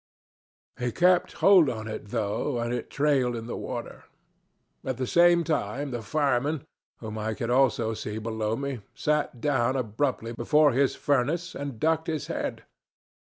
He 0.79 0.91
kept 0.91 1.33
hold 1.45 1.69
on 1.69 1.87
it 1.87 2.05
though, 2.07 2.57
and 2.59 2.73
it 2.73 2.89
trailed 2.89 3.35
in 3.35 3.45
the 3.45 3.55
water. 3.55 4.05
At 4.83 4.97
the 4.97 5.05
same 5.05 5.43
time 5.43 5.91
the 5.91 6.01
fireman, 6.01 6.65
whom 7.01 7.19
I 7.19 7.35
could 7.35 7.51
also 7.51 7.93
see 7.93 8.17
below 8.17 8.55
me, 8.55 8.81
sat 8.95 9.39
down 9.39 9.75
abruptly 9.75 10.33
before 10.33 10.71
his 10.71 10.95
furnace 10.95 11.53
and 11.53 11.79
ducked 11.79 12.07
his 12.07 12.25
head. 12.25 12.63